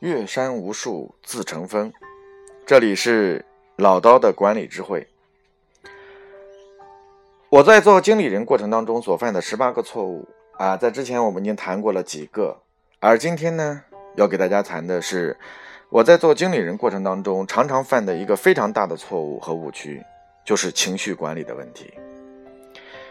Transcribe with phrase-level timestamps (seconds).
[0.00, 1.92] 岳山无数自成峰。
[2.64, 3.44] 这里是
[3.76, 5.06] 老刀的管理智慧。
[7.50, 10.26] 我在做经理人过程当中所犯的十八个错误
[10.56, 12.56] 啊，在之前我们已经谈过了几个，
[12.98, 13.82] 而今天呢，
[14.16, 15.36] 要给大家谈的是
[15.90, 20.02] 我在做经理人过程当中常常犯的一个非常大的错误和误区，
[20.46, 21.92] 就是情绪管理的问题。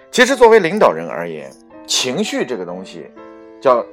[0.09, 1.51] 其实，作为领导人而言，
[1.85, 3.11] 情绪这个东西，
[3.61, 3.85] 叫。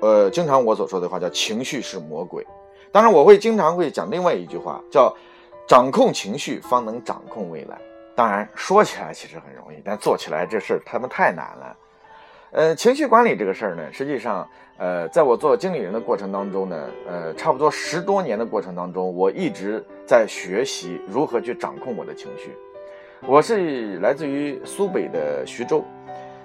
[0.00, 2.46] 呃，经常我所说的话叫情绪是魔鬼。
[2.92, 5.14] 当然，我会经常会讲另外一句话，叫
[5.68, 7.78] 掌控情绪方能掌控未来。
[8.16, 11.76] 当然，说起来其实很容易，但做起来这事儿他们太难了。
[12.52, 22.56] 呃，情绪管理这个事儿呢，实际上，呃，在我做经理人的过程当中呢，呃，差不多十多年的过程当中，我一直在学习如何去掌控我的情绪。
[23.26, 25.84] 我是来自于苏北的徐州。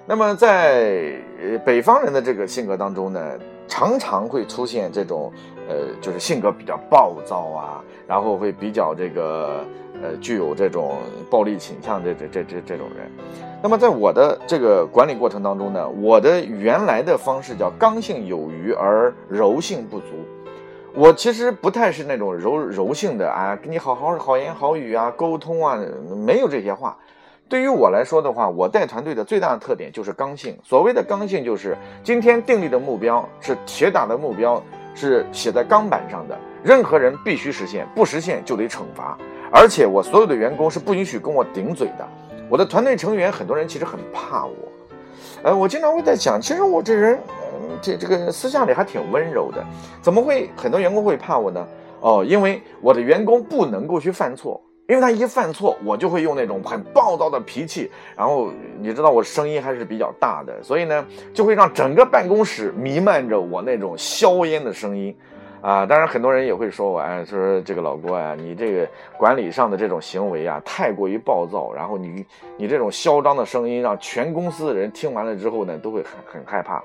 [0.08, 5.34] 那么在呃北方人的这个性格当中呢，常常会出现这种
[5.68, 9.66] 呃就是性格比较暴躁啊，然后会比较这个
[10.04, 10.98] 呃具有这种
[11.28, 13.10] 暴力倾向这这这这这种人。
[13.64, 20.06] 那么在我的这个管理过程当中呢，我的原来的方式叫刚性有余而柔性不足。
[20.94, 25.78] 我其实不太是那种柔柔性的啊，跟你好好好言好语啊，沟通啊，
[26.16, 26.96] 没有这些话。
[27.48, 30.58] 对于我来说的话，我带团队的最大的特点就是刚性。
[30.64, 34.62] 所谓的刚性，就是今天订立的目标是铁打的目标，
[34.96, 39.16] 是写在钢板上的，任何人必须实现，不实现就得惩罚。
[39.52, 42.08] 而且我所有的员工是不允许跟我顶嘴的。
[42.50, 44.54] 我的团队成员很多人其实很怕我，
[45.44, 47.16] 呃，我经常会在想，其实我这人，
[47.54, 49.64] 嗯这这个私下里还挺温柔的，
[50.02, 51.68] 怎么会很多员工会怕我呢？
[52.02, 54.60] 哦，因为我的员工不能够去犯错。
[54.88, 65.16] 因为他一犯错，我就会用那种很暴躁的脾气，然后你知道我声音还是比较大的，所以呢，就会让整个办公室弥漫着我那种硝烟的声音，
[65.60, 68.88] 啊，当然很多人也会说我，哎，说这个老郭呀，你这个
[69.18, 72.24] 管理上的这种行为啊，太过于暴躁，然后你
[72.56, 76.84] 你这种嚣张的声音，让全公司的人听完了之后呢，都会很很害怕。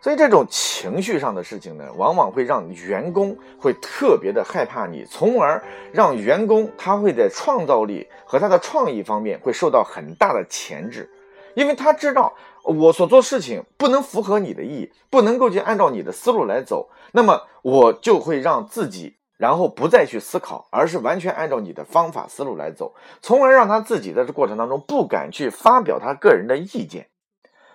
[0.00, 5.60] 所以这种情绪上的事情呢，往往会让员工会特别的害怕你，从而
[5.92, 11.10] 让员工他会在创造力和他的创意方面会受到很大的钳制，
[11.54, 27.08] 因为他知道我所做事情不能符合你的意，不能够去按照你的思路来走，那么我就会让自己然后不再去思考，而是完全按照你的方法思路来走，从而让他自己在这过程当中不敢去发表他个人的意见。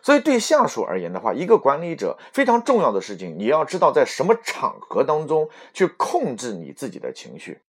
[0.01, 7.59] 所以，对下属而言的话，一个管理者非常重要的事情，你要知道在什么场合当中去控制你自己的情绪。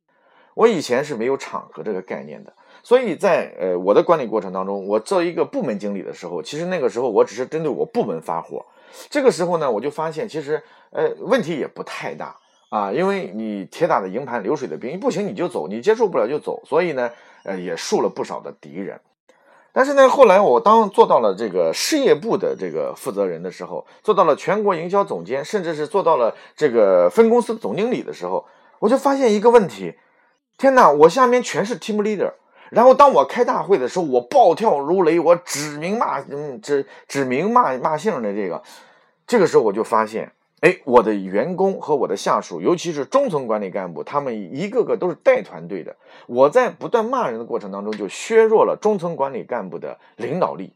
[0.54, 8.64] 我以前是没有场合这个概念的，所以在呃我的管理过程当中，我作为一个部门经理的时候，其实那个时候我只是针对我部门发火。
[9.08, 12.36] 这个时候呢，我就发现其实呃问题也不太大
[12.68, 16.62] 啊，因为你铁打的营盘流水的兵，不行你就走，你接受不了就走。
[16.66, 17.10] 所以呢，
[17.44, 19.00] 呃也树了不少的敌人。
[19.74, 28.44] 但是呢，后来我当做到了这个事业部的这个负责人的时候，做到了全国营销总监，甚至是做到了这个分公司总经理的时候，
[28.78, 29.94] 我就发现一个问题：
[30.58, 32.32] 天哪，我下面全是 team leader。
[32.70, 38.62] 然后当我开大会的时候，我暴跳如雷，我指名骂嗯指指名骂骂姓的这个，
[39.26, 40.32] 这个时候我就发现。
[40.62, 45.96] 哎，我的员工和我的下属，尤其是中层管理干部，他们一个个都是带团队的。
[46.28, 50.74] 我在不断骂人的过程当中，就削弱了中层管理干部的领导力。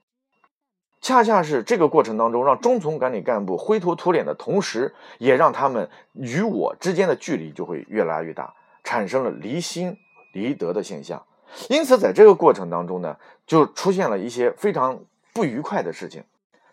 [1.00, 8.52] 恰恰是这个过程当中，让中层管理干部灰头土脸的同时，也让他们与我之间的距离就会越来越大，
[8.82, 9.96] 产生了离心
[10.32, 11.24] 离德的现象。
[11.68, 14.98] 因此，在这个过程当中呢，就出现了一些非常
[15.32, 16.24] 不愉快的事情。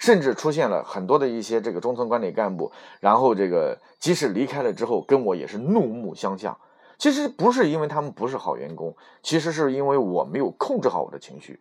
[0.04, 2.70] 甚至出现了很多的一些这个中层管理干部，
[3.00, 6.58] 然后这个即使离开了之后，跟我也是怒目相向。
[6.98, 11.58] 其实不是因为他们不是好员工，其实是因为我没有控制好我的情绪。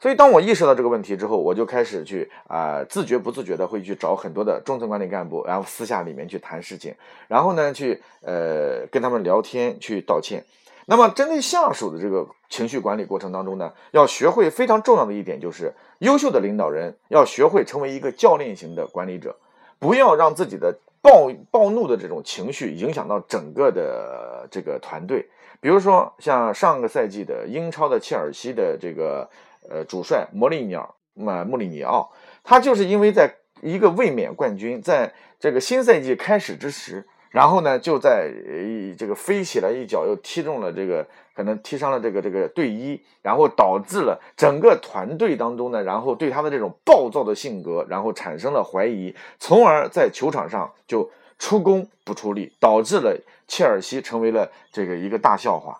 [0.00, 6.92] 所以当我意识到这个问题之后，我就开始去啊自觉不自觉的会去找很多的中层管理干部，然后私下里面去谈事情，
[7.28, 10.44] 然后呢去呃跟他们聊天去道歉。
[10.88, 19.36] 那么，针对下属的这个情绪管理过程当中呢，要学会非常重要的一点就是，优秀的领导人要学会成为一个教练型的管理者，
[19.80, 25.28] 不要让自己的暴暴怒的这种情绪影响到整个的这个团队。
[25.60, 29.28] 比如说，像上个赛季的英超的切尔西的这个
[29.68, 32.08] 呃主帅莫里鸟嘛穆里尼奥，
[32.44, 37.04] 他就是因为在一个卫冕冠军，在这个新赛季开始之时。
[37.36, 38.32] 然后呢，就在
[38.66, 53.14] 一这个飞起来一脚又踢中了这个，可能踢伤了这个这个队医，然后导致了整个团队当中呢，然后对他的这种暴躁的性格，然后产生了怀疑，从而在球场上就出工不出力，导致了
[53.46, 55.78] 切尔西成为了这个一个大笑话，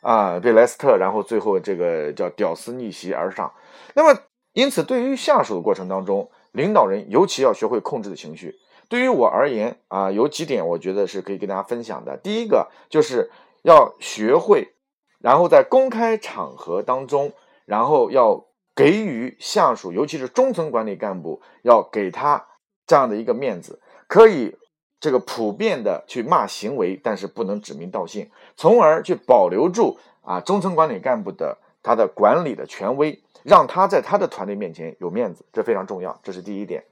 [0.00, 3.52] 啊，被莱斯特，然后最后这个叫屌丝逆袭而上。
[3.92, 4.18] 那么，
[4.54, 8.56] 因此对于下属的过程当中，领导人尤其要学会控制的情绪。
[8.88, 12.16] 对于我而言啊，有几点我觉得是可以跟大家分享的。
[12.16, 13.30] 第一个就是
[13.62, 14.74] 要学会，
[15.18, 17.32] 然后在公开场合当中，
[17.64, 18.44] 然后要
[18.74, 22.46] 给予下属，尤其是中层管理干部，要给他
[22.86, 24.56] 这样的一个面子，可以
[25.00, 36.84] 这个普遍的去骂行为，但是不能指名道姓，从而去保留住啊中层管理干部的他的管理的权威，让他在他的团队面前有面子，这非常重要，这是第一点。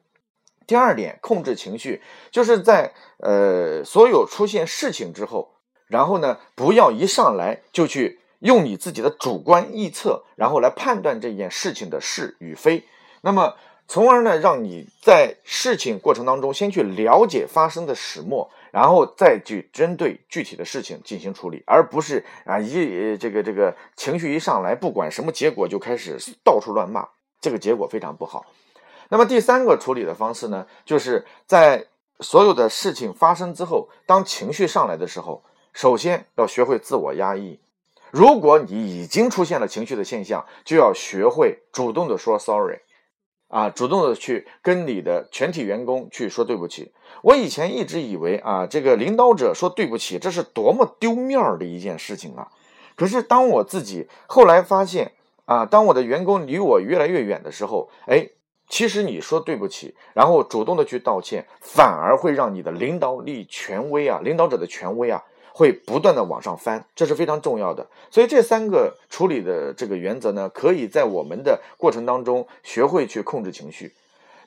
[0.66, 5.54] 第二点，控制情绪，就是在呃所有出现事情之后，
[5.86, 12.84] 然后呢，不要一上来就去用你自己的主观臆测，然后来判断这件事情的是与非。
[13.22, 13.54] 那么，
[13.86, 27.06] 从而呢，让你在事情过程当中先去了解发生的始末，然后再去针对具体的事情进行处理，而不是啊一这个这个情绪一上来，不管什么结果就开始到处乱骂，
[27.40, 28.44] 这个结果非常不好。
[29.10, 31.86] 那么第三个处理的方式呢，就是在
[32.20, 35.42] 所有的事情发生之后，当情绪上来的时候，
[35.72, 37.58] 首先要学会自我压抑。
[38.12, 42.78] 如果你已经出现了情绪的现象，就要学会主动的说 sorry，
[43.48, 46.92] 啊，主动的去跟你的全体员工去说对不起。
[47.22, 52.48] 我以前一直以为啊，这个领导者说对不起，这是多么丢面儿的一件事情啊。
[52.94, 55.12] 可是当我自己后来发现
[55.46, 58.28] 啊，当我的员工离我越来越远的时候，哎。
[58.68, 65.22] 其实你说对不起，然后主动的去道歉，反而会让你的领导力、权威啊，领导者的权威啊，
[65.52, 67.86] 会不断的往上翻，这是非常重要的。
[68.10, 73.92] 所以这三个处理的这个原则呢，可以在我们的过程当中学会去控制情绪。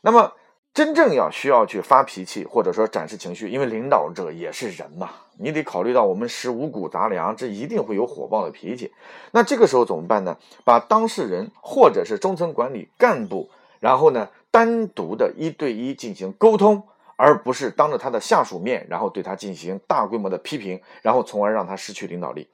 [0.01, 0.33] 那么
[0.73, 8.91] 真正要需要去发脾气或者说展示情绪，因为领导者也是人嘛，你得考虑到我们食五谷杂粮，这一定会有火爆的脾气。
[9.31, 10.35] 那这个时候怎么办呢？
[10.65, 13.49] 把当事人或者是中层管理干部。
[13.79, 16.83] 然后呢，单独的一对一进行沟通，
[17.15, 22.47] 而不是当着他的下属面，然后对他进行大规模的批评，然后从而让他失去领导力。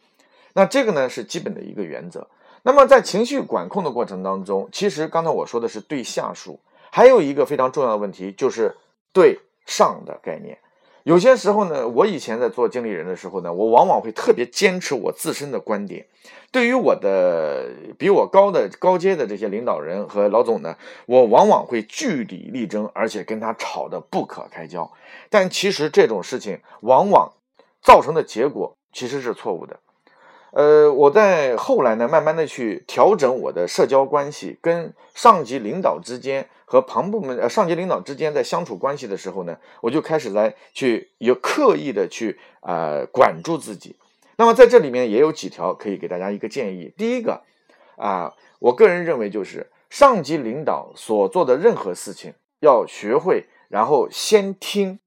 [0.54, 2.28] 那这个呢是基本的一个原则。
[2.64, 6.60] 那么在情绪管控的过程当中，其实刚才我说的是对下属，
[6.92, 8.76] 还有一个非常重要的问题就是
[9.12, 10.58] 对上的概念。
[11.04, 16.06] 有些时候呢，我以前在做经理人的时候呢，我往往会特别坚持我自身的观点。
[16.50, 24.90] 对于我的比我高的高阶的这些领导人和老总呢，我往往会据理力争，而且跟他吵得不可开交。
[25.30, 27.34] 但其实这种事情往往
[27.82, 29.80] 造成的结果其实是错误的。
[30.56, 43.98] 呃，我在后来呢，慢慢的去调整我的社交关系，跟上级领导之间和旁部门呃上级领导之间在相处关系的时候呢，我就开始来去有刻意的去呃管住自己。
[44.38, 46.94] 那么在这里面也有几条可以给大家一个建议。
[46.96, 47.42] 第一个
[47.98, 55.00] 啊，我个人认为就是上级领导所做的任何事情要学会，然后先听，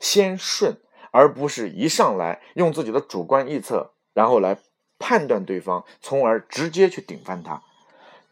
[0.00, 0.78] 先顺，
[1.12, 3.93] 而不是一上来用自己的主观臆测。
[4.14, 4.56] 然后来
[4.98, 7.60] 判断对方，从而直接去顶翻他。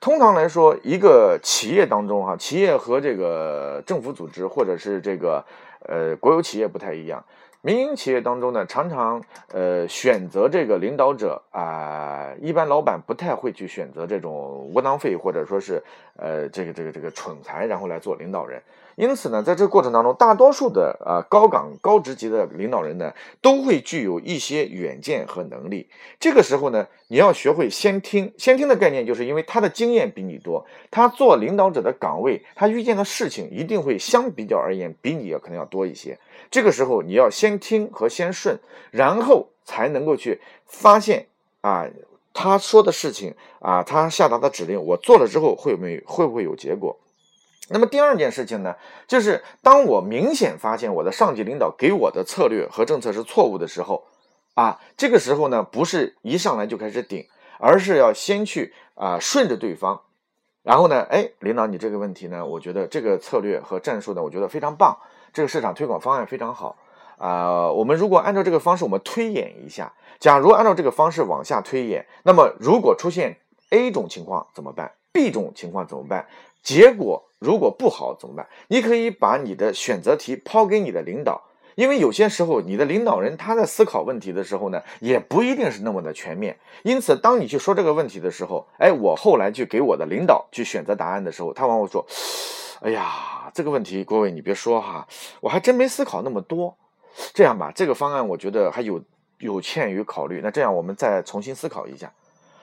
[0.01, 5.45] 通常来说，一个企业当中，哈，企业和这个政府组织或者是这个
[5.87, 7.25] 呃国有企业不太一样。
[7.65, 9.23] 民营企业当中呢，常常
[9.53, 15.81] 呃选择这个领导者啊，一般老板不太会去选择这种窝囊废或者说是
[16.17, 18.61] 呃这个这个这个蠢材，然后来做领导人。
[18.97, 25.89] 因此呢，在这个过程当中，大多数的呃高岗高职级的领导人呢，都会具有一些远见和能力。
[26.21, 28.33] 这个时候呢，你要学会先听。
[28.37, 36.19] 先听的概念，就是因为他的经验比你多，他做领导者的岗位，他遇见的事情一定会相比较而言比你要可能要多一些。
[36.51, 38.59] 这个时候，你要先听和先顺，
[38.91, 41.27] 然后才能够去发现
[41.63, 41.87] 啊，
[42.35, 46.99] 他说的事情啊，他下达的指令，我做了之后会没会不会有结果？
[47.73, 48.77] 那么第二件事情呢，
[49.07, 54.05] 就是当我明显发现我的上级领导给我的策略和政策是错误的时候，
[54.55, 57.27] 啊，这个时候呢，不是一上来就开始顶，
[57.59, 60.03] 而是要先去啊顺着对方，
[60.63, 64.97] 然后呢，哎，领导你这个问题呢，我觉得这个策略和战术呢，我觉得非常棒，
[65.33, 66.77] 这个市场推广方案非常好
[67.19, 73.39] 啊，我们如果按照这个方式，我们推演一下，假如按照这个方式往下推演，那么如果出现
[73.71, 76.27] A 种情况怎么办？B 种情况怎么办？
[76.63, 78.47] 结果如果不好怎么办？
[78.69, 81.43] 你可以把你的选择题抛给你的领导，
[81.75, 86.57] 因为有些时候你的领导人他在思考问题的时候呢，也不一定是那么的全面。
[86.85, 92.07] 因此，当你去说这个问题的时候，哎，我后来去给我的领导去选择答案的时候，他往往说
[92.81, 95.07] ：“哎呀，这个问题，各位你别说哈，
[95.41, 96.77] 我还真没思考那么多
[97.35, 99.03] 这样吧，这个方案我觉得还有
[99.39, 100.41] 有欠于考虑。
[100.45, 102.13] 那这样我们再重新思考一下。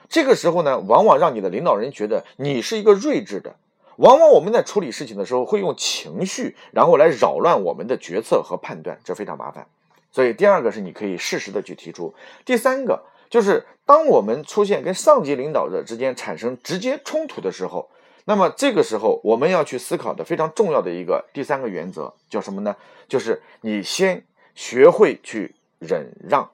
[0.08, 3.54] 这个时候呢，往往让你的领导人觉得你是一个睿智的。
[4.00, 9.66] 往往我们在处理事情的时候会用情绪，然后来扰乱我们的决策和判断，这非常麻烦。
[10.10, 12.14] 所以第二个是你可以适时的去提出。
[12.46, 17.88] 第三个就是当我们出现跟上级领导者之间产生直接冲突的时候。
[18.24, 22.76] 那么这个时候，我们要去思考的非常重要的一个第三个原则叫什么呢？
[23.08, 26.48] 就是你先学会去忍让。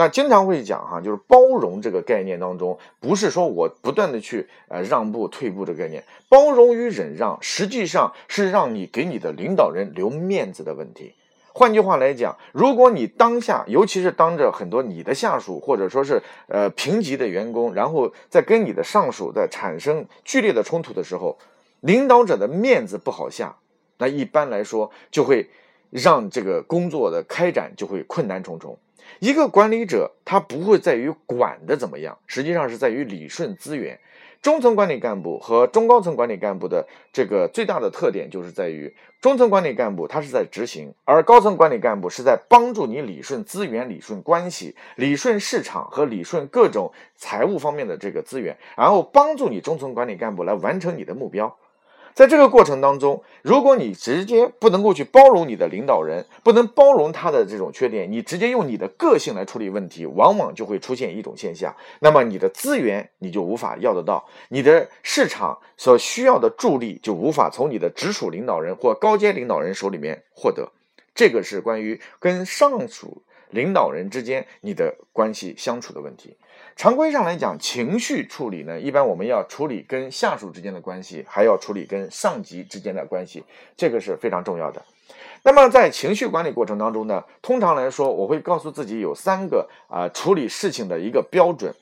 [0.00, 11.12] 那经常会讲哈，就是包容这个概念当中，不是说我不断的去呃让步退步这个概念，包容与忍让实际上是让你给你的领导人留面子的问题。
[11.52, 21.36] 换句话来讲，如果你当下，尤其是当着很多你的下属或者说是呃平级的员工，然后在跟你的上属在产生剧烈的冲突的时候，
[21.80, 23.54] 领导者的面子不好下，
[23.98, 25.50] 那一般来说就会
[25.90, 28.78] 让这个工作的开展就会困难重重。
[29.18, 33.98] 一个管理者他不会在于管的怎么样，实际上是在于理顺资源。
[34.40, 51.54] 中层管理干部和中高层管理干部的这个最大的特点，就是在于中层管理干部他是在执行，而高层管理干部是在帮助你理顺资源、理顺关系、理顺市场和理顺各种财务方面的这个资源，然后帮助你中层管理干部来完成你的目标。
[52.14, 70.72] 在这个过程当中，如果你直接不能够去包容你的领导人，不能包容他的这种缺点，你直接用你的个性来处理问题，往往就会出现一种现象，那么你的资源你就无法要得到，你的市场所需要的助力就无法从你的直属领导人或高阶领导人手里面获得。
[71.14, 76.36] 这个是关于跟上属领导人之间你的关系相处的问题。
[76.80, 83.44] 常规上来讲，情绪处理呢，一般我们要处理跟下属之间的关系，还要处理跟上级之间的关系，
[83.76, 84.80] 这个是非常重要的。
[85.42, 91.74] 那么在情绪管理过程当中呢，通常来说，我会告诉自己有三个啊处理事情的一个标准。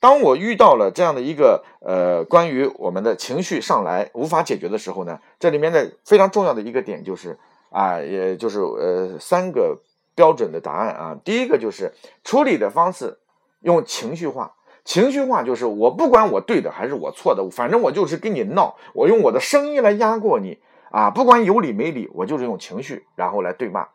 [0.00, 7.38] 当我遇到了这样的一个呃关于我们的情绪上来无法解决的时候呢，这里面的非常重要的一个点就是
[7.68, 9.78] 啊，也就是呃三个
[10.14, 11.18] 标准的答案啊。
[11.22, 11.92] 第一个就是
[12.24, 13.18] 处理的方式。
[13.60, 20.58] 用情绪化，情绪化就是我不管我对的还是我错的，反正我就是跟你闹，我用我的声音来压过你
[20.90, 23.88] 啊，不管有理没理，我就是用情绪然后来对骂，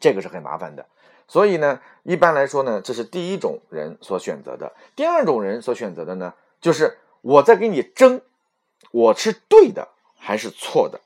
[0.00, 0.86] 这个是很麻烦的。
[1.28, 4.72] 所以呢，一般来说呢，这是第一种人所选择的。
[4.94, 8.20] 第二种人所选择的呢，就是我在跟你争，
[8.92, 11.00] 我是对的还是错的。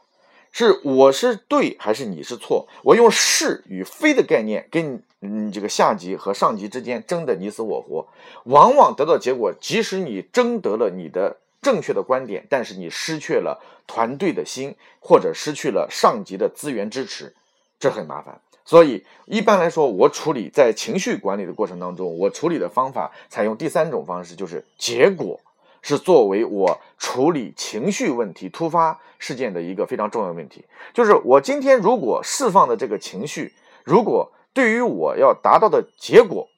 [0.52, 2.66] 是我是对还是你是错？
[2.83, 8.09] 我用是与非的概念跟嗯这个下级和上级之间争得你死我活，
[8.45, 17.35] 往往得到结果，即使你争得了你的正确的观点，但是你失去了团队的心，或者失去了上级的资源支持，
[17.78, 18.40] 这很麻烦。
[18.64, 25.40] 所以一般来说，我处理在情绪管理的过程当中，我处理的方法采用第三种方式，就是结果。
[25.83, 30.65] 是作为我处理情绪问题、突发事件的一个非常重要的问题。
[30.93, 33.53] 就是我今天如果释放的这个情绪，
[33.85, 36.49] 如果对于我要达到的结果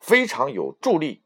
[0.00, 1.22] 非常有助力，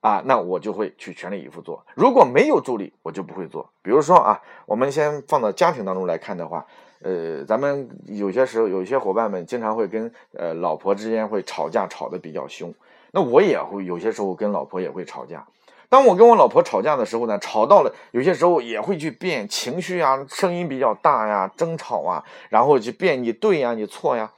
[0.00, 1.84] 啊，那我就会去全力以赴做。
[1.94, 3.70] 如果没有助力，我就不会做。
[3.80, 6.66] 比如说啊，我们先放到家庭当中来看的话，
[7.00, 12.74] 呃，咱们有些时候有些伙伴们经常会跟呃老婆之间会吵架，吵得比较凶。
[13.12, 15.46] 那我也会有些时候跟老婆也会吵架。
[15.94, 24.32] 当我跟我老婆吵架的时候呢，吵到了有些时候也会去变情绪啊，声音比较大呀，争吵啊，然后去变你对呀，你错呀。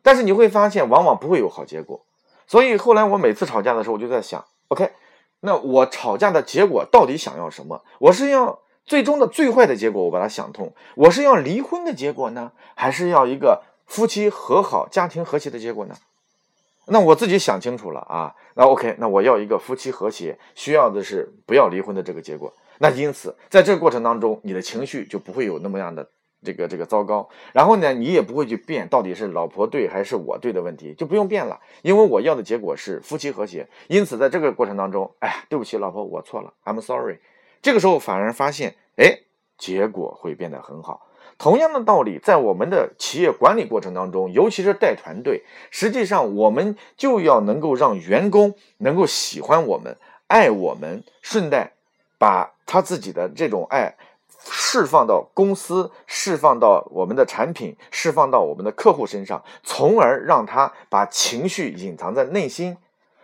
[0.00, 2.00] 但是你会发现，往往不会有好结果。
[2.46, 4.90] 所以后来我每次吵架的时候，我就在想，OK，
[5.40, 7.82] 那我吵架的结果到底想要什么？
[7.98, 10.72] 我是要最终的最坏的结果，我把它想通。
[10.94, 15.94] 我是要离婚的结果呢，还是要一个夫妻和好、家庭和谐的结果呢？
[16.92, 22.52] 那我自己想清楚了啊，那 OK，那我要一个夫妻和谐，需要的是不要离婚的这个结果。
[22.80, 26.06] 那因此，在这个过程当中，你的情绪就不会有那么样的
[26.44, 27.26] 这个这个糟糕。
[27.54, 33.66] 然后呢，你也不会去变到底是老婆对还是我对的问题，就不用变了，因为我要的结果是夫妻和谐。
[33.88, 37.20] 因此，在这个过程当中，哎，对不起，老婆，我错了，I'm sorry。
[37.62, 39.20] 这个时候反而发现，哎，
[39.56, 41.06] 结果会变得很好。
[41.42, 49.96] 同样的道理，在我们的企业管理过程当中，尤其是带团队，实际上我们就要能够让员工能够喜欢我们、
[50.28, 51.72] 爱我们，顺带
[52.16, 53.96] 把他自己的这种爱
[54.48, 62.76] 释放到公司、释放到我们的产品、释放到我们的客户身上，从而让他把情绪隐藏在内心。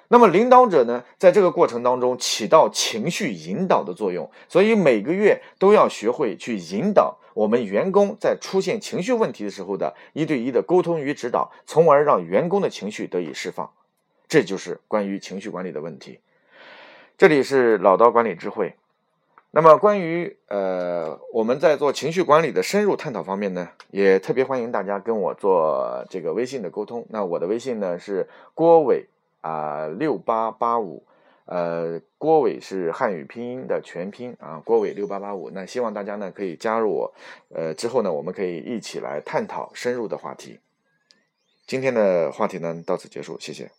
[0.09, 7.18] 那么领导者呢，在这个过程当中起到情绪引导的作用，所以每个月都要学会去引导。
[7.35, 13.71] 我们员工在出现情绪问题的时候的一对一的沟通与指导，从而让员工的情绪得以释放。
[14.29, 16.21] 这就是关于情绪管理的问题。
[17.17, 18.75] 这里是老刀管理智慧。
[19.51, 27.07] 那么，关于呃我们在做情绪管理的深入探讨方面呢，也特别欢迎大家跟我做这个微信的沟通。
[27.09, 29.07] 那我的微信呢是郭伟
[29.41, 31.03] 啊六八八五，
[31.49, 35.51] 呃郭伟是汉语拼音的全拼啊郭伟六八八五。
[35.51, 37.15] 那希望大家呢可以加入我，
[37.49, 40.61] 呃之后呢我们可以一起来探讨深入的话题。
[41.67, 43.71] 今天的话题呢到此结束，谢谢。